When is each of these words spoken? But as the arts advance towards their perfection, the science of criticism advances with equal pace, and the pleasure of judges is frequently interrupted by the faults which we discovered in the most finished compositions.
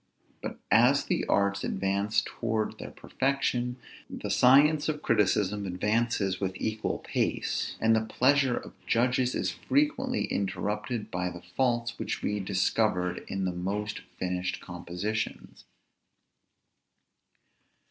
But 0.41 0.57
as 0.71 1.05
the 1.05 1.27
arts 1.27 1.63
advance 1.63 2.23
towards 2.25 2.77
their 2.77 2.89
perfection, 2.89 3.75
the 4.09 4.31
science 4.31 4.89
of 4.89 5.03
criticism 5.03 5.67
advances 5.67 6.39
with 6.41 6.55
equal 6.59 6.97
pace, 6.97 7.75
and 7.79 7.95
the 7.95 8.01
pleasure 8.01 8.57
of 8.57 8.73
judges 8.87 9.35
is 9.35 9.51
frequently 9.51 10.23
interrupted 10.25 11.11
by 11.11 11.29
the 11.29 11.43
faults 11.55 11.99
which 11.99 12.23
we 12.23 12.39
discovered 12.39 13.23
in 13.27 13.45
the 13.45 13.53
most 13.53 13.99
finished 14.17 14.59
compositions. 14.59 15.65